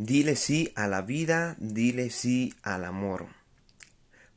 Dile 0.00 0.36
sí 0.36 0.70
a 0.76 0.86
la 0.86 1.02
vida, 1.02 1.56
dile 1.58 2.10
sí 2.10 2.54
al 2.62 2.84
amor. 2.84 3.26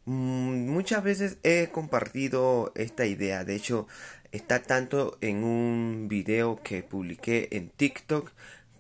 Mm, 0.06 0.68
muchas 0.68 1.04
veces 1.04 1.38
he 1.44 1.70
compartido 1.72 2.72
esta 2.74 3.06
idea, 3.06 3.44
de 3.44 3.58
hecho 3.58 3.88
está 4.32 4.64
tanto 4.64 5.20
en 5.22 5.44
un 5.44 6.08
video 6.10 6.60
que 6.64 6.82
publiqué 6.82 7.48
en 7.52 7.70
TikTok 7.70 8.32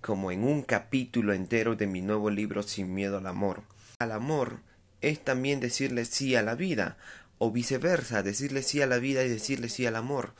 como 0.01 0.31
en 0.31 0.43
un 0.43 0.63
capítulo 0.63 1.33
entero 1.33 1.75
de 1.75 1.85
mi 1.85 2.01
nuevo 2.01 2.31
libro 2.31 2.63
Sin 2.63 2.95
miedo 2.95 3.19
al 3.19 3.27
amor. 3.27 3.61
Al 3.99 4.11
amor 4.11 4.61
es 5.01 5.23
también 5.23 5.59
decirle 5.59 6.05
sí 6.05 6.35
a 6.35 6.41
la 6.41 6.55
vida 6.55 6.97
o 7.37 7.51
viceversa, 7.51 8.23
decirle 8.23 8.63
sí 8.63 8.81
a 8.81 8.87
la 8.87 8.97
vida 8.97 9.23
y 9.23 9.29
decirle 9.29 9.69
sí 9.69 9.85
al 9.85 9.97
amor. 9.97 10.33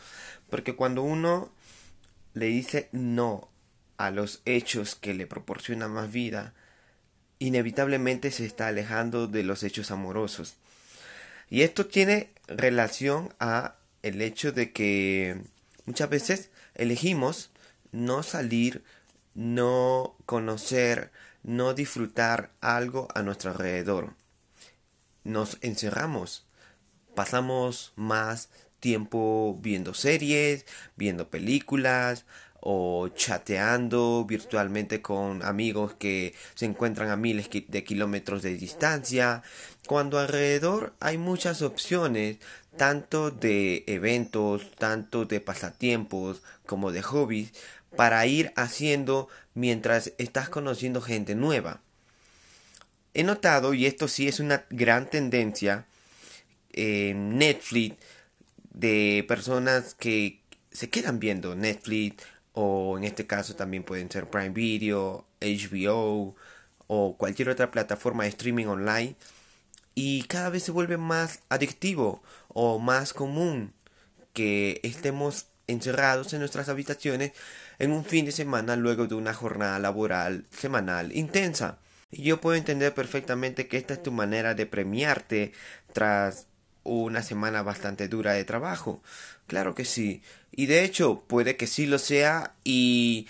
Porque 0.49 0.75
cuando 0.75 1.03
uno 1.03 1.51
le 2.33 2.47
dice 2.47 2.89
no 2.93 3.50
a 4.05 4.09
los 4.09 4.41
hechos 4.45 4.95
que 4.95 5.13
le 5.13 5.27
proporcionan 5.27 5.91
más 5.91 6.11
vida, 6.11 6.53
inevitablemente 7.37 8.31
se 8.31 8.45
está 8.45 8.67
alejando 8.67 9.27
de 9.27 9.43
los 9.43 9.61
hechos 9.61 9.91
amorosos. 9.91 10.55
Y 11.49 11.61
esto 11.61 11.85
tiene 11.85 12.29
relación 12.47 13.33
a 13.39 13.75
el 14.01 14.21
hecho 14.23 14.51
de 14.51 14.71
que 14.71 15.39
muchas 15.85 16.09
veces 16.09 16.49
elegimos 16.73 17.51
no 17.91 18.23
salir, 18.23 18.83
no 19.35 20.15
conocer, 20.25 21.11
no 21.43 21.75
disfrutar 21.75 22.49
algo 22.59 23.07
a 23.13 23.21
nuestro 23.21 23.51
alrededor. 23.51 24.15
Nos 25.23 25.59
encerramos, 25.61 26.47
pasamos 27.13 27.93
más 27.95 28.49
tiempo 28.79 29.59
viendo 29.61 29.93
series, 29.93 30.65
viendo 30.95 31.29
películas, 31.29 32.25
o 32.61 33.09
chateando 33.09 34.23
virtualmente 34.25 35.01
con 35.01 35.43
amigos 35.43 35.93
que 35.95 36.35
se 36.53 36.65
encuentran 36.65 37.09
a 37.09 37.15
miles 37.17 37.49
de 37.67 37.83
kilómetros 37.83 38.43
de 38.43 38.55
distancia, 38.55 39.41
cuando 39.87 40.19
alrededor 40.19 40.93
hay 40.99 41.17
muchas 41.17 41.63
opciones, 41.63 42.37
tanto 42.77 43.31
de 43.31 43.83
eventos, 43.87 44.71
tanto 44.77 45.25
de 45.25 45.41
pasatiempos 45.41 46.43
como 46.65 46.91
de 46.91 47.01
hobbies, 47.01 47.51
para 47.95 48.25
ir 48.27 48.53
haciendo 48.55 49.27
mientras 49.55 50.13
estás 50.19 50.47
conociendo 50.47 51.01
gente 51.01 51.35
nueva. 51.35 51.81
He 53.15 53.23
notado, 53.23 53.73
y 53.73 53.87
esto 53.87 54.07
sí 54.07 54.27
es 54.27 54.39
una 54.39 54.65
gran 54.69 55.09
tendencia, 55.09 55.85
en 56.73 57.37
Netflix, 57.37 57.97
de 58.71 59.25
personas 59.27 59.95
que 59.95 60.39
se 60.71 60.89
quedan 60.89 61.19
viendo 61.19 61.55
Netflix 61.55 62.23
o 62.53 62.97
en 62.97 63.03
este 63.03 63.27
caso 63.27 63.55
también 63.55 63.83
pueden 63.83 64.11
ser 64.11 64.27
Prime 64.27 64.49
Video, 64.49 65.25
HBO 65.39 66.35
o 66.87 67.17
cualquier 67.17 67.49
otra 67.49 67.71
plataforma 67.71 68.23
de 68.23 68.29
streaming 68.29 68.65
online 68.65 69.15
y 69.95 70.23
cada 70.23 70.49
vez 70.49 70.63
se 70.63 70.71
vuelve 70.71 70.97
más 70.97 71.41
adictivo 71.49 72.21
o 72.49 72.79
más 72.79 73.13
común 73.13 73.73
que 74.33 74.79
estemos 74.83 75.47
encerrados 75.67 76.33
en 76.33 76.39
nuestras 76.39 76.69
habitaciones 76.69 77.31
en 77.79 77.91
un 77.91 78.05
fin 78.05 78.25
de 78.25 78.31
semana 78.31 78.75
luego 78.75 79.07
de 79.07 79.15
una 79.15 79.33
jornada 79.33 79.79
laboral 79.79 80.45
semanal 80.51 81.15
intensa. 81.15 81.79
Y 82.11 82.23
yo 82.23 82.41
puedo 82.41 82.57
entender 82.57 82.93
perfectamente 82.93 83.67
que 83.67 83.77
esta 83.77 83.93
es 83.93 84.03
tu 84.03 84.11
manera 84.11 84.53
de 84.53 84.65
premiarte 84.65 85.53
tras 85.93 86.47
una 86.83 87.23
semana 87.23 87.61
bastante 87.61 88.07
dura 88.07 88.33
de 88.33 88.45
trabajo. 88.45 89.01
Claro 89.47 89.75
que 89.75 89.85
sí. 89.85 90.21
Y 90.51 90.65
de 90.65 90.83
hecho, 90.83 91.23
puede 91.27 91.57
que 91.57 91.67
sí 91.67 91.85
lo 91.85 91.99
sea 91.99 92.53
y, 92.63 93.27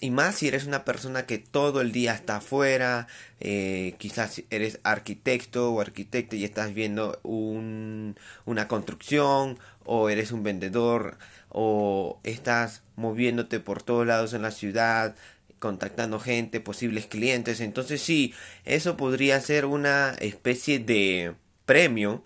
y 0.00 0.10
más 0.10 0.36
si 0.36 0.48
eres 0.48 0.66
una 0.66 0.84
persona 0.84 1.26
que 1.26 1.38
todo 1.38 1.80
el 1.80 1.92
día 1.92 2.14
está 2.14 2.36
afuera, 2.36 3.06
eh, 3.40 3.94
quizás 3.98 4.42
eres 4.50 4.80
arquitecto 4.82 5.72
o 5.72 5.80
arquitecta 5.80 6.36
y 6.36 6.44
estás 6.44 6.74
viendo 6.74 7.18
un, 7.22 8.16
una 8.44 8.68
construcción 8.68 9.58
o 9.84 10.10
eres 10.10 10.32
un 10.32 10.42
vendedor 10.42 11.18
o 11.48 12.20
estás 12.24 12.82
moviéndote 12.96 13.60
por 13.60 13.82
todos 13.82 14.06
lados 14.06 14.32
en 14.34 14.42
la 14.42 14.50
ciudad 14.50 15.16
contactando 15.62 16.18
gente, 16.18 16.58
posibles 16.60 17.06
clientes. 17.06 17.60
Entonces 17.60 18.02
sí, 18.02 18.34
eso 18.64 18.96
podría 18.96 19.40
ser 19.40 19.64
una 19.64 20.10
especie 20.18 20.80
de 20.80 21.34
premio 21.64 22.24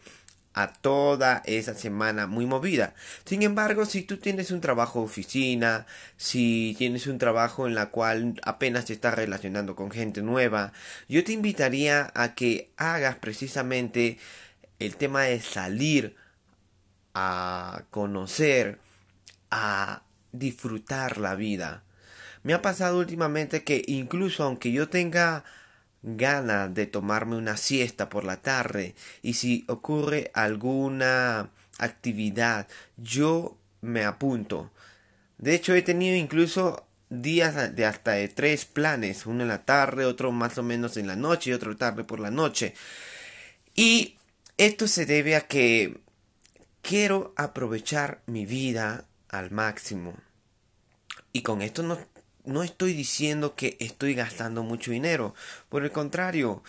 a 0.57 0.73
toda 0.73 1.43
esa 1.45 1.75
semana 1.75 2.27
muy 2.27 2.47
movida. 2.47 2.95
Sin 3.27 3.43
embargo, 3.43 3.85
si 3.85 4.03
tú 4.03 4.17
tienes 4.17 4.51
un 4.51 4.63
trabajo 4.63 5.03
oficina, 5.03 5.87
si 6.17 6.75
tienes 6.79 7.07
un 7.07 7.19
trabajo 7.19 7.67
en 7.67 7.75
la 7.75 7.91
cual 7.91 8.41
apenas 8.43 8.87
te 8.87 8.95
estás 8.95 9.15
relacionando 9.15 9.77
con 9.77 9.91
gente 9.91 10.23
nueva, 10.23 10.73
yo 11.09 11.23
te 11.25 11.33
invitaría 11.33 12.11
a 12.15 12.35
que 12.35 12.71
hagas 12.79 13.17
precisamente 13.17 14.19
el 14.79 14.97
tema 14.97 15.25
de 15.25 15.41
salir 15.41 16.17
a 17.13 17.83
conocer, 17.91 18.79
a 19.51 20.05
disfrutar 20.33 21.19
la 21.19 21.35
vida. 21.35 21.83
Me 22.43 22.55
ha 22.55 22.63
pasado 22.63 22.99
últimamente 22.99 23.63
que 23.63 23.83
incluso 23.87 24.43
aunque 24.43 24.73
yo 24.73 24.89
tenga 24.89 25.45
gana 26.07 26.69
de 26.69 26.87
tomarme 26.87 27.37
una 27.37 27.57
siesta 27.57 28.09
por 28.09 28.25
la 28.25 28.41
tarde 28.41 28.95
y 29.23 29.35
si 29.35 29.65
ocurre 29.69 30.31
alguna 30.35 31.51
actividad 31.79 32.69
yo 32.97 33.59
me 33.81 34.05
apunto. 34.05 34.71
De 35.37 35.55
hecho 35.55 35.75
he 35.75 35.83
tenido 35.83 36.17
incluso 36.17 36.87
días 37.11 37.75
de 37.75 37.85
hasta 37.85 38.13
de 38.13 38.29
tres 38.29 38.65
planes, 38.65 39.27
uno 39.27 39.43
en 39.43 39.49
la 39.49 39.65
tarde, 39.65 40.07
otro 40.07 40.33
más 40.33 40.57
o 40.59 40.63
menos 40.63 40.97
en 40.97 41.09
la 41.09 41.17
noche 41.17 41.51
y 41.51 41.53
otro 41.53 41.77
tarde 41.77 42.05
por 42.05 42.21
la 42.21 42.31
noche. 42.31 42.75
Y 43.75 44.17
esto 44.57 44.87
se 44.89 45.07
debe 45.07 45.37
a 45.37 45.43
que 45.43 46.01
quiero 46.83 47.35
aprovechar 47.37 48.23
mi 48.27 48.47
vida 48.47 49.07
al 49.29 49.51
máximo. 49.51 50.15
Y 51.33 51.43
con 51.43 51.63
esto 51.63 51.83
no 51.83 51.99
no 52.47 52.63
estoy 52.63 52.95
diciendo 52.95 53.55
que 53.55 53.77
estoy 53.81 54.15
gastando 54.15 54.63
mucho 54.63 54.91
dinero. 54.91 55.35
Por 55.69 55.85
el 55.85 55.93
contrario, 55.93 56.63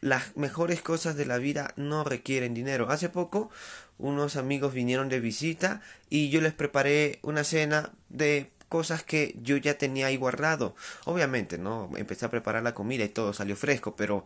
las 0.00 0.36
mejores 0.36 0.82
cosas 0.82 1.16
de 1.16 1.26
la 1.26 1.38
vida 1.38 1.72
no 1.76 2.04
requieren 2.04 2.54
dinero. 2.54 2.90
Hace 2.90 3.08
poco 3.08 3.50
unos 3.98 4.36
amigos 4.36 4.74
vinieron 4.74 5.08
de 5.08 5.20
visita 5.20 5.80
y 6.08 6.30
yo 6.30 6.40
les 6.40 6.52
preparé 6.52 7.18
una 7.22 7.44
cena 7.44 7.92
de 8.08 8.50
cosas 8.68 9.02
que 9.02 9.36
yo 9.42 9.56
ya 9.56 9.78
tenía 9.78 10.06
ahí 10.06 10.16
guardado. 10.16 10.74
Obviamente, 11.04 11.58
¿no? 11.58 11.90
Empecé 11.96 12.26
a 12.26 12.30
preparar 12.30 12.62
la 12.62 12.74
comida 12.74 13.04
y 13.04 13.08
todo 13.08 13.32
salió 13.32 13.56
fresco, 13.56 13.94
pero 13.96 14.24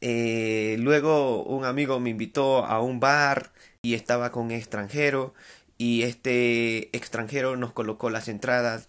eh, 0.00 0.76
luego 0.78 1.44
un 1.44 1.64
amigo 1.64 2.00
me 2.00 2.10
invitó 2.10 2.64
a 2.64 2.80
un 2.80 2.98
bar 2.98 3.52
y 3.82 3.94
estaba 3.94 4.32
con 4.32 4.46
un 4.46 4.50
extranjero 4.52 5.34
y 5.76 6.02
este 6.02 6.96
extranjero 6.96 7.56
nos 7.56 7.72
colocó 7.72 8.10
las 8.10 8.28
entradas 8.28 8.86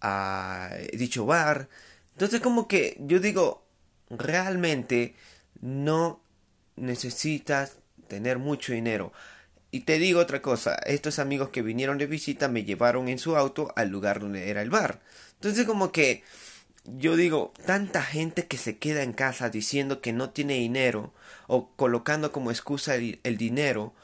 a 0.00 0.70
dicho 0.92 1.26
bar. 1.26 1.68
Entonces 2.12 2.40
como 2.40 2.68
que 2.68 2.96
yo 3.00 3.20
digo, 3.20 3.64
realmente 4.10 5.14
no 5.60 6.20
necesitas 6.76 7.76
tener 8.08 8.38
mucho 8.38 8.72
dinero. 8.72 9.12
Y 9.70 9.80
te 9.80 9.98
digo 9.98 10.20
otra 10.20 10.40
cosa, 10.40 10.76
estos 10.86 11.18
amigos 11.18 11.50
que 11.50 11.62
vinieron 11.62 11.98
de 11.98 12.06
visita 12.06 12.48
me 12.48 12.64
llevaron 12.64 13.08
en 13.08 13.18
su 13.18 13.36
auto 13.36 13.72
al 13.76 13.88
lugar 13.90 14.20
donde 14.20 14.50
era 14.50 14.62
el 14.62 14.70
bar. 14.70 15.00
Entonces 15.34 15.66
como 15.66 15.92
que 15.92 16.22
yo 16.84 17.16
digo, 17.16 17.52
tanta 17.66 18.02
gente 18.02 18.46
que 18.46 18.56
se 18.56 18.78
queda 18.78 19.02
en 19.02 19.12
casa 19.12 19.50
diciendo 19.50 20.00
que 20.00 20.14
no 20.14 20.30
tiene 20.30 20.54
dinero 20.54 21.12
o 21.46 21.70
colocando 21.76 22.32
como 22.32 22.50
excusa 22.50 22.94
el, 22.94 23.20
el 23.24 23.36
dinero 23.36 23.94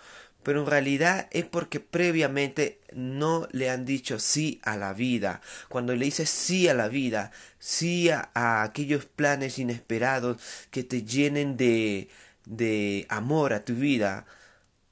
pero 0.45 0.61
en 0.61 0.67
realidad 0.67 1.27
es 1.33 1.45
porque 1.45 1.81
previamente 1.81 2.79
no 2.95 3.49
le 3.53 3.71
han 3.71 3.85
dicho 3.85 4.19
sí 4.19 4.61
a 4.65 4.77
la 4.77 4.93
vida. 4.95 5.41
Cuando 5.69 5.95
le 5.95 6.07
dices 6.07 6.31
sí 6.31 6.69
a 6.69 6.75
la 6.75 6.89
vida, 6.89 7.33
sí 7.59 8.11
a, 8.11 8.31
aquellos 8.63 9.05
planes 9.07 9.59
inesperados 9.59 10.39
que 10.71 10.85
te 10.85 11.03
llenen 11.03 11.57
de, 11.57 12.09
de 12.47 13.07
amor 13.09 13.53
a 13.53 13.65
tu 13.65 13.75
vida, 13.75 14.27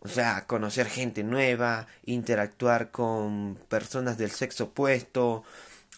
o 0.00 0.08
sea, 0.08 0.46
conocer 0.46 0.88
gente 0.88 1.22
nueva, 1.24 1.86
interactuar 2.04 2.90
con 2.90 3.56
personas 3.68 4.18
del 4.18 4.30
sexo 4.32 4.64
opuesto, 4.64 5.44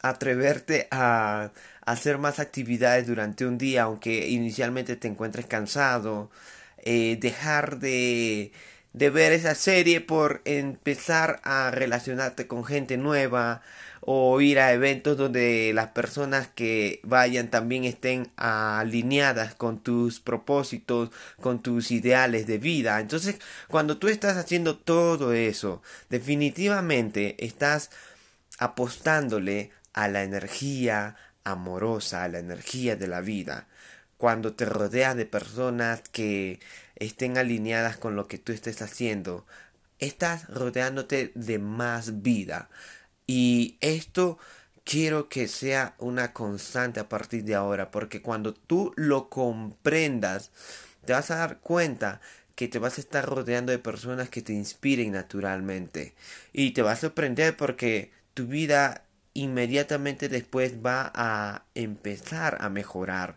atreverte 0.02 0.88
a 0.90 1.52
hacer 1.86 2.18
más 2.18 2.38
actividades 2.38 3.06
durante 3.06 3.46
un 3.46 3.58
día, 3.58 3.84
aunque 3.84 4.28
inicialmente 4.28 4.96
te 4.96 5.08
encuentres 5.08 5.46
cansado, 5.46 6.30
eh, 6.78 7.16
dejar 7.20 7.78
de 7.78 8.52
de 8.94 9.10
ver 9.10 9.32
esa 9.32 9.54
serie 9.54 10.00
por 10.00 10.40
empezar 10.44 11.40
a 11.42 11.70
relacionarte 11.72 12.46
con 12.46 12.64
gente 12.64 12.96
nueva 12.96 13.60
o 14.00 14.40
ir 14.40 14.60
a 14.60 14.72
eventos 14.72 15.16
donde 15.16 15.72
las 15.74 15.88
personas 15.88 16.48
que 16.48 17.00
vayan 17.02 17.48
también 17.48 17.84
estén 17.84 18.30
alineadas 18.36 19.54
con 19.56 19.80
tus 19.80 20.20
propósitos, 20.20 21.10
con 21.40 21.60
tus 21.62 21.90
ideales 21.90 22.46
de 22.46 22.58
vida. 22.58 23.00
Entonces, 23.00 23.36
cuando 23.68 23.98
tú 23.98 24.08
estás 24.08 24.36
haciendo 24.36 24.78
todo 24.78 25.32
eso, 25.32 25.82
definitivamente 26.08 27.34
estás 27.44 27.90
apostándole 28.58 29.70
a 29.92 30.06
la 30.08 30.22
energía, 30.22 31.16
amorosa, 31.42 32.28
la 32.28 32.38
energía 32.38 32.96
de 32.96 33.08
la 33.08 33.20
vida. 33.22 33.66
Cuando 34.18 34.54
te 34.54 34.66
rodeas 34.66 35.16
de 35.16 35.26
personas 35.26 36.02
que 36.12 36.60
estén 36.96 37.38
alineadas 37.38 37.96
con 37.96 38.16
lo 38.16 38.28
que 38.28 38.38
tú 38.38 38.52
estés 38.52 38.82
haciendo, 38.82 39.46
estás 39.98 40.48
rodeándote 40.48 41.32
de 41.34 41.58
más 41.58 42.22
vida. 42.22 42.68
Y 43.26 43.78
esto 43.80 44.38
quiero 44.84 45.28
que 45.28 45.48
sea 45.48 45.94
una 45.98 46.32
constante 46.32 47.00
a 47.00 47.08
partir 47.08 47.44
de 47.44 47.54
ahora, 47.54 47.90
porque 47.90 48.22
cuando 48.22 48.54
tú 48.54 48.92
lo 48.96 49.28
comprendas, 49.30 50.50
te 51.04 51.12
vas 51.12 51.30
a 51.30 51.36
dar 51.36 51.60
cuenta 51.60 52.20
que 52.54 52.68
te 52.68 52.78
vas 52.78 52.98
a 52.98 53.00
estar 53.00 53.26
rodeando 53.26 53.72
de 53.72 53.78
personas 53.78 54.28
que 54.28 54.42
te 54.42 54.52
inspiren 54.52 55.12
naturalmente. 55.12 56.14
Y 56.52 56.72
te 56.72 56.82
va 56.82 56.92
a 56.92 56.96
sorprender 56.96 57.56
porque 57.56 58.12
tu 58.34 58.46
vida 58.46 59.04
inmediatamente 59.34 60.28
después 60.28 60.84
va 60.84 61.10
a 61.14 61.64
empezar 61.74 62.58
a 62.60 62.68
mejorar. 62.68 63.36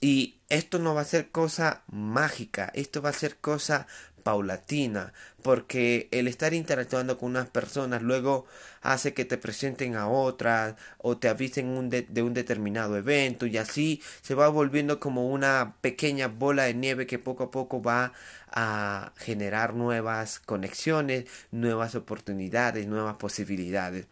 Y 0.00 0.40
esto 0.54 0.78
no 0.78 0.94
va 0.94 1.02
a 1.02 1.04
ser 1.04 1.30
cosa 1.30 1.82
mágica, 1.88 2.70
esto 2.74 3.02
va 3.02 3.10
a 3.10 3.12
ser 3.12 3.36
cosa 3.36 3.86
paulatina, 4.24 5.12
porque 5.42 6.08
el 6.10 6.26
estar 6.26 6.54
interactuando 6.54 7.18
con 7.18 7.30
unas 7.30 7.46
personas 7.48 8.02
luego 8.02 8.46
hace 8.82 9.14
que 9.14 9.24
te 9.24 9.38
presenten 9.38 9.94
a 9.96 10.08
otras 10.08 10.74
o 10.98 11.18
te 11.18 11.28
avisen 11.28 11.90
de 11.90 12.22
un 12.22 12.34
determinado 12.34 12.96
evento 12.96 13.46
y 13.46 13.58
así 13.58 14.02
se 14.22 14.34
va 14.34 14.48
volviendo 14.48 14.98
como 14.98 15.28
una 15.28 15.76
pequeña 15.82 16.26
bola 16.28 16.64
de 16.64 16.74
nieve 16.74 17.06
que 17.06 17.18
poco 17.18 17.44
a 17.44 17.50
poco 17.50 17.82
va 17.82 18.12
a 18.50 19.12
generar 19.16 19.74
nuevas 19.74 20.40
conexiones, 20.40 21.26
nuevas 21.52 21.94
oportunidades, 21.94 22.86
nuevas 22.86 23.16
posibilidades. 23.16 24.06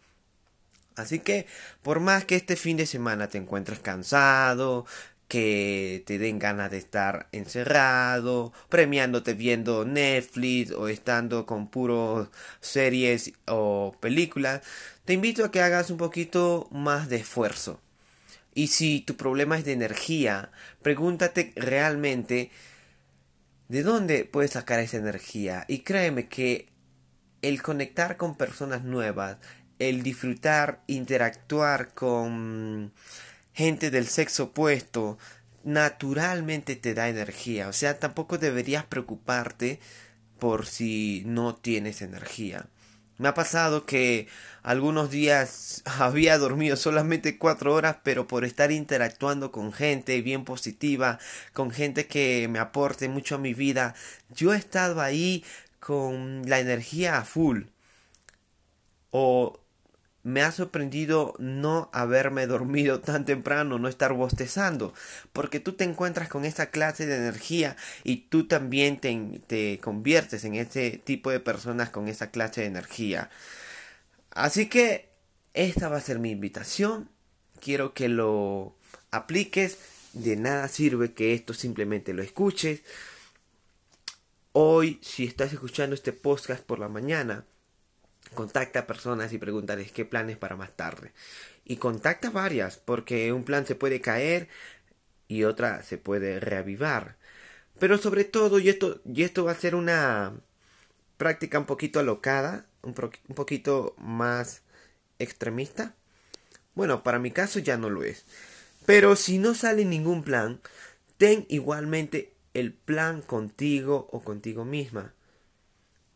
Así 0.95 1.19
que 1.19 1.47
por 1.81 1.99
más 1.99 2.23
que 2.25 2.35
este 2.35 2.55
fin 2.55 2.77
de 2.77 2.85
semana 2.85 3.27
te 3.27 3.39
encuentres 3.39 3.79
cansado, 3.79 4.85
que 5.33 6.03
te 6.05 6.19
den 6.19 6.37
ganas 6.37 6.69
de 6.69 6.77
estar 6.77 7.27
encerrado, 7.31 8.53
premiándote 8.69 9.33
viendo 9.33 9.83
Netflix 9.83 10.69
o 10.69 10.87
estando 10.87 11.47
con 11.47 11.69
puros 11.69 12.27
series 12.61 13.33
o 13.47 13.97
películas, 13.99 14.61
te 15.05 15.13
invito 15.13 15.43
a 15.43 15.49
que 15.49 15.59
hagas 15.59 15.89
un 15.89 15.97
poquito 15.97 16.67
más 16.69 17.09
de 17.09 17.15
esfuerzo. 17.15 17.81
Y 18.53 18.67
si 18.67 19.01
tu 19.01 19.17
problema 19.17 19.57
es 19.57 19.65
de 19.65 19.71
energía, 19.71 20.51
pregúntate 20.83 21.51
realmente 21.55 22.51
de 23.69 23.81
dónde 23.81 24.25
puedes 24.25 24.51
sacar 24.51 24.81
esa 24.81 24.97
energía. 24.97 25.65
Y 25.67 25.79
créeme 25.79 26.27
que 26.27 26.69
el 27.41 27.63
conectar 27.63 28.17
con 28.17 28.37
personas 28.37 28.83
nuevas, 28.83 29.37
el 29.79 30.03
disfrutar, 30.03 30.83
interactuar 30.85 31.95
con 31.95 32.93
gente 33.53 33.91
del 33.91 34.07
sexo 34.07 34.45
opuesto, 34.45 35.17
naturalmente 35.63 36.75
te 36.75 36.93
da 36.93 37.09
energía. 37.09 37.69
O 37.69 37.73
sea, 37.73 37.99
tampoco 37.99 38.37
deberías 38.37 38.85
preocuparte 38.85 39.79
por 40.39 40.65
si 40.65 41.23
no 41.25 41.55
tienes 41.55 42.01
energía. 42.01 42.67
Me 43.17 43.29
ha 43.29 43.33
pasado 43.33 43.85
que 43.85 44.27
algunos 44.63 45.11
días 45.11 45.83
había 45.99 46.37
dormido 46.37 46.75
solamente 46.75 47.37
cuatro 47.37 47.73
horas, 47.73 47.97
pero 48.03 48.27
por 48.27 48.43
estar 48.43 48.71
interactuando 48.71 49.51
con 49.51 49.71
gente 49.71 50.21
bien 50.21 50.43
positiva, 50.45 51.19
con 51.53 51.71
gente 51.71 52.07
que 52.07 52.47
me 52.49 52.59
aporte 52.59 53.07
mucho 53.09 53.35
a 53.35 53.39
mi 53.39 53.53
vida, 53.53 53.95
yo 54.29 54.53
he 54.53 54.57
estado 54.57 54.99
ahí 55.01 55.43
con 55.79 56.43
la 56.49 56.59
energía 56.59 57.17
a 57.17 57.23
full. 57.23 57.63
O 59.11 59.62
me 60.23 60.41
ha 60.41 60.51
sorprendido 60.53 61.35
no 61.37 61.89
haberme 61.91 62.47
dormido 62.47 63.01
tan 63.01 63.25
temprano, 63.25 63.77
no 63.77 63.89
estar 63.89 64.13
bostezando, 64.13 64.93
porque 65.33 65.59
tú 65.59 65.73
te 65.73 65.83
encuentras 65.83 66.29
con 66.29 66.45
esa 66.45 66.67
clase 66.67 67.05
de 67.05 67.17
energía 67.17 67.75
y 68.05 68.27
tú 68.29 68.47
también 68.47 68.99
te, 68.99 69.79
conviertes 69.81 70.45
en 70.45 70.55
ese 70.55 71.01
tipo 71.03 71.29
de 71.29 71.41
personas 71.41 71.89
con 71.89 72.07
esa 72.07 72.31
clase 72.31 72.61
de 72.61 72.67
energía. 72.67 73.29
Así 74.31 74.69
que 74.69 75.09
esta 75.53 75.89
va 75.89 75.97
a 75.97 76.01
ser 76.01 76.19
mi 76.19 76.31
invitación. 76.31 77.09
Quiero 77.59 77.93
que 77.93 78.07
lo 78.09 78.75
apliques. 79.11 79.77
De 80.13 80.35
nada 80.35 80.67
sirve 80.67 81.13
que 81.13 81.33
esto 81.33 81.53
simplemente 81.53 82.13
lo 82.13 82.23
escuches. 82.23 82.81
Hoy, 84.51 84.99
si 85.01 85.25
estás 85.25 85.53
escuchando 85.53 85.95
este 85.95 86.13
podcast 86.13 86.63
por 86.63 86.79
la 86.79 86.87
mañana, 86.87 87.45
contacta 88.33 88.79
a 88.81 88.87
personas 88.87 89.33
y 89.33 89.37
pregúntales 89.37 89.91
qué 89.91 90.05
planes 90.05 90.37
para 90.37 90.55
más 90.55 90.71
tarde. 90.75 91.13
Y 91.65 91.77
contacta 91.77 92.29
varias, 92.29 92.77
porque 92.77 93.33
un 93.33 93.43
plan 93.45 93.65
se 93.65 93.75
puede 93.75 94.01
caer 94.01 94.49
y 95.27 95.43
otra 95.45 95.83
se 95.83 95.97
puede 95.97 96.39
reavivar. 96.39 97.17
Pero 97.79 97.97
sobre 97.97 98.25
todo, 98.25 98.59
y 98.59 98.69
esto, 98.69 99.01
y 99.05 99.23
esto 99.23 99.45
va 99.45 99.51
a 99.53 99.55
ser 99.55 99.75
una 99.75 100.33
práctica 101.17 101.59
un 101.59 101.65
poquito 101.65 101.99
alocada, 101.99 102.65
un, 102.81 102.95
un 103.29 103.35
poquito 103.35 103.95
más 103.97 104.61
extremista. 105.19 105.95
Bueno, 106.75 107.03
para 107.03 107.19
mi 107.19 107.31
caso 107.31 107.59
ya 107.59 107.77
no 107.77 107.89
lo 107.89 108.03
es. 108.03 108.25
Pero 108.85 109.15
si 109.15 109.37
no 109.37 109.55
sale 109.55 109.85
ningún 109.85 110.23
plan, 110.23 110.61
ten 111.17 111.45
igualmente 111.49 112.33
el 112.53 112.73
plan 112.73 113.21
contigo 113.21 114.07
o 114.11 114.23
contigo 114.23 114.65
misma. 114.65 115.13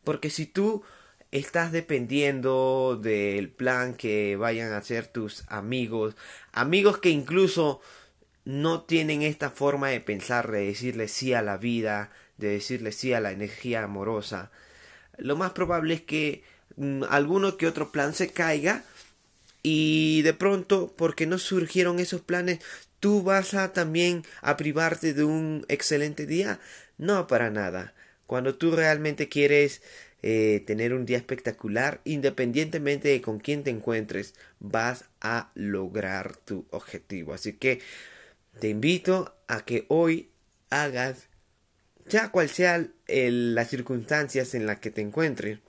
Porque 0.04 0.30
si 0.30 0.46
tú 0.46 0.84
estás 1.32 1.72
dependiendo 1.72 3.00
del 3.02 3.50
plan 3.50 3.94
que 3.94 4.36
vayan 4.38 4.72
a 4.72 4.78
hacer 4.78 5.08
tus 5.08 5.44
amigos, 5.48 6.16
amigos 6.52 7.00
que 7.00 7.10
incluso 7.10 7.82
no 8.46 8.84
tienen 8.84 9.24
esta 9.24 9.50
forma 9.50 9.90
de 9.90 10.00
pensar, 10.00 10.50
de 10.52 10.66
decirle 10.66 11.08
sí 11.08 11.34
a 11.34 11.42
la 11.42 11.58
vida, 11.58 12.12
de 12.38 12.50
decirle 12.50 12.92
sí 12.92 13.14
a 13.14 13.20
la 13.20 13.32
energía 13.32 13.84
amorosa. 13.84 14.52
Lo 15.18 15.36
más 15.36 15.52
probable 15.52 15.96
es 15.96 16.02
que 16.02 16.44
mm, 16.78 17.04
alguno 17.10 17.58
que 17.58 17.68
otro 17.68 17.92
plan 17.92 18.14
se 18.14 18.30
caiga 18.30 18.84
y 19.64 20.22
de 20.22 20.34
pronto, 20.34 20.94
porque 20.96 21.26
no 21.26 21.40
surgieron 21.40 22.00
esos 22.00 22.22
planes, 22.22 22.60
tú 23.02 23.24
vas 23.24 23.54
a 23.54 23.74
también 23.74 24.24
a 24.42 24.56
privarte 24.56 25.14
de 25.14 25.26
un 25.26 25.66
excelente 25.68 26.26
día. 26.26 26.60
No, 26.98 27.28
para 27.28 27.50
nada. 27.50 27.94
Cuando 28.28 28.56
tú 28.56 28.72
realmente 28.72 29.30
quieres 29.30 29.82
eh, 30.24 30.64
tener 30.66 30.94
un 30.94 31.06
día 31.06 31.18
espectacular, 31.18 32.02
independientemente 32.04 33.10
de 33.10 33.22
con 33.22 33.40
quién 33.40 33.64
te 33.64 33.70
encuentres, 33.70 34.34
vas 34.60 35.06
a 35.22 35.52
lograr 35.54 36.36
tu 36.38 36.66
objetivo. 36.72 37.34
Así 37.34 37.54
que 37.54 37.80
te 38.60 38.70
invito 38.70 39.36
a 39.48 39.64
que 39.64 39.86
hoy 39.90 40.30
hagas, 40.70 41.28
ya 42.10 42.30
cual 42.30 42.50
sea 42.50 42.88
las 43.08 43.70
circunstancias 43.70 44.56
en 44.56 44.66
las 44.66 44.80
que 44.80 44.90
te 44.90 45.02
encuentres, 45.02 45.60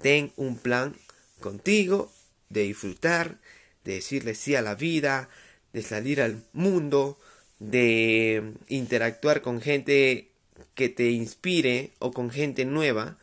ten 0.00 0.32
un 0.36 0.58
plan 0.58 0.96
contigo 1.40 2.12
de 2.48 2.62
disfrutar, 2.62 3.38
de 3.84 3.94
decirle 3.94 4.34
sí 4.34 4.56
a 4.56 4.62
la 4.62 4.74
vida, 4.74 5.28
de 5.72 5.82
salir 5.82 6.20
al 6.20 6.42
mundo, 6.52 7.18
de 7.60 8.54
interactuar 8.68 9.42
con 9.42 9.60
gente 9.60 10.31
que 10.74 10.88
te 10.88 11.10
inspire 11.10 11.92
o 11.98 12.12
con 12.12 12.30
gente 12.30 12.64
nueva 12.64 13.16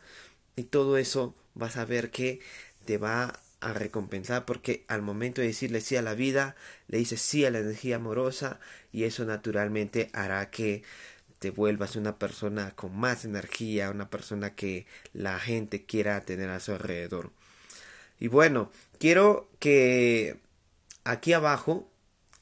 y 0.56 0.64
todo 0.64 0.98
eso 0.98 1.34
vas 1.54 1.76
a 1.76 1.84
ver 1.84 2.10
que 2.10 2.40
te 2.84 2.98
va 2.98 3.40
a 3.60 3.72
recompensar 3.72 4.46
porque 4.46 4.84
al 4.88 5.02
momento 5.02 5.40
de 5.40 5.48
decirle 5.48 5.80
sí 5.80 5.96
a 5.96 6.02
la 6.02 6.14
vida 6.14 6.56
le 6.88 6.98
dices 6.98 7.20
sí 7.20 7.44
a 7.44 7.50
la 7.50 7.58
energía 7.58 7.96
amorosa 7.96 8.58
y 8.92 9.04
eso 9.04 9.24
naturalmente 9.24 10.10
hará 10.12 10.50
que 10.50 10.82
te 11.38 11.50
vuelvas 11.50 11.96
una 11.96 12.18
persona 12.18 12.72
con 12.72 12.96
más 12.96 13.24
energía, 13.24 13.90
una 13.90 14.10
persona 14.10 14.54
que 14.54 14.86
la 15.14 15.38
gente 15.38 15.84
quiera 15.84 16.20
tener 16.20 16.50
a 16.50 16.60
su 16.60 16.72
alrededor. 16.72 17.30
Y 18.18 18.28
bueno, 18.28 18.70
quiero 18.98 19.48
que 19.58 20.36
aquí 21.04 21.32
abajo 21.32 21.89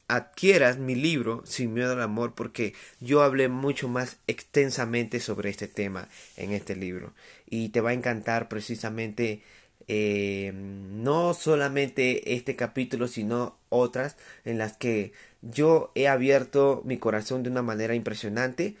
adquieras 0.09 0.77
mi 0.77 0.95
libro 0.95 1.43
Sin 1.45 1.73
miedo 1.73 1.93
al 1.93 2.01
amor 2.01 2.33
porque 2.35 2.73
yo 2.99 3.21
hablé 3.23 3.47
mucho 3.47 3.87
más 3.87 4.17
extensamente 4.27 5.21
sobre 5.21 5.49
este 5.49 5.67
tema 5.67 6.09
en 6.35 6.51
este 6.51 6.75
libro. 6.75 7.13
Y 7.49 7.69
te 7.69 7.79
va 7.79 7.91
a 7.91 7.93
encantar 7.93 8.49
precisamente 8.49 9.41
eh, 9.87 10.51
no 10.53 11.33
solamente 11.33 12.35
este 12.35 12.55
capítulo 12.55 13.07
sino 13.07 13.57
otras 13.69 14.17
en 14.45 14.57
las 14.57 14.77
que 14.77 15.13
yo 15.41 15.91
he 15.95 16.07
abierto 16.07 16.83
mi 16.85 16.97
corazón 16.97 17.41
de 17.41 17.49
una 17.49 17.63
manera 17.63 17.95
impresionante 17.95 18.75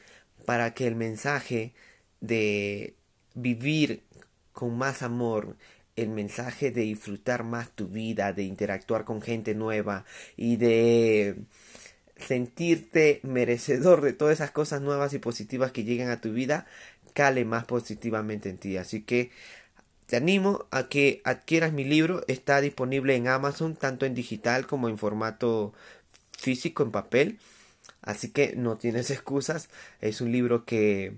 para 0.45 0.73
que 0.73 0.87
el 0.87 0.95
mensaje 0.95 1.73
de 2.21 2.95
vivir 3.33 4.03
con 4.51 4.77
más 4.77 5.01
amor 5.01 5.55
el 6.01 6.09
mensaje 6.09 6.71
de 6.71 6.81
disfrutar 6.81 7.43
más 7.43 7.69
tu 7.71 7.87
vida, 7.87 8.33
de 8.33 8.43
interactuar 8.43 9.05
con 9.05 9.21
gente 9.21 9.55
nueva 9.55 10.05
y 10.37 10.57
de 10.57 11.35
sentirte 12.17 13.19
merecedor 13.23 14.01
de 14.01 14.13
todas 14.13 14.35
esas 14.35 14.51
cosas 14.51 14.81
nuevas 14.81 15.13
y 15.13 15.19
positivas 15.19 15.71
que 15.71 15.83
llegan 15.83 16.09
a 16.09 16.21
tu 16.21 16.33
vida, 16.33 16.67
cale 17.13 17.45
más 17.45 17.65
positivamente 17.65 18.49
en 18.49 18.57
ti. 18.57 18.77
Así 18.77 19.01
que 19.03 19.31
Te 20.07 20.17
animo 20.17 20.65
a 20.71 20.89
que 20.89 21.21
adquieras 21.23 21.73
mi 21.73 21.83
libro. 21.83 22.23
Está 22.27 22.61
disponible 22.61 23.15
en 23.15 23.27
Amazon, 23.27 23.75
tanto 23.75 24.05
en 24.05 24.15
digital 24.15 24.67
como 24.67 24.89
en 24.89 24.97
formato 24.97 25.73
físico, 26.37 26.83
en 26.83 26.91
papel. 26.91 27.39
Así 28.01 28.31
que 28.31 28.55
no 28.55 28.77
tienes 28.77 29.11
excusas. 29.17 29.69
Es 30.01 30.21
un 30.21 30.31
libro 30.31 30.65
que 30.65 31.15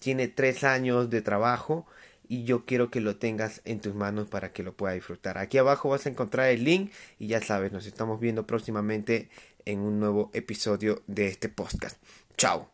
tiene 0.00 0.28
tres 0.28 0.64
años 0.64 1.10
de 1.10 1.22
trabajo 1.22 1.86
y 2.28 2.44
yo 2.44 2.64
quiero 2.64 2.90
que 2.90 3.00
lo 3.00 3.16
tengas 3.16 3.60
en 3.64 3.80
tus 3.80 3.94
manos 3.94 4.28
para 4.28 4.52
que 4.52 4.62
lo 4.62 4.74
puedas 4.74 4.94
disfrutar. 4.94 5.38
Aquí 5.38 5.58
abajo 5.58 5.88
vas 5.88 6.06
a 6.06 6.10
encontrar 6.10 6.48
el 6.50 6.64
link 6.64 6.92
y 7.18 7.28
ya 7.28 7.40
sabes, 7.40 7.72
nos 7.72 7.86
estamos 7.86 8.20
viendo 8.20 8.46
próximamente 8.46 9.28
en 9.64 9.80
un 9.80 10.00
nuevo 10.00 10.30
episodio 10.34 11.02
de 11.06 11.28
este 11.28 11.48
podcast. 11.48 11.96
Chao. 12.36 12.73